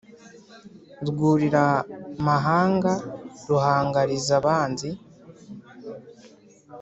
[1.07, 2.93] rwurira-mahanga,
[3.47, 4.89] ruhangariza-banzi